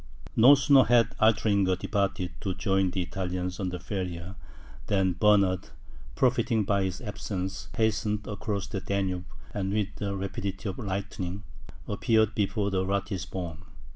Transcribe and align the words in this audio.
No 0.35 0.55
sooner 0.55 0.85
had 0.85 1.11
Altringer 1.19 1.75
departed, 1.77 2.31
to 2.41 2.55
join 2.55 2.89
the 2.89 3.03
Italians 3.03 3.59
under 3.59 3.77
Feria, 3.77 4.35
than 4.87 5.13
Bernard, 5.13 5.69
profiting 6.15 6.63
by 6.63 6.85
his 6.85 7.01
absence, 7.01 7.67
hastened 7.77 8.25
across 8.25 8.65
the 8.65 8.81
Danube, 8.81 9.25
and 9.53 9.71
with 9.71 9.89
the 9.97 10.15
rapidity 10.15 10.67
of 10.67 10.79
lightning 10.79 11.43
appeared 11.87 12.33
before 12.33 12.71
Ratisbon. 12.71 13.59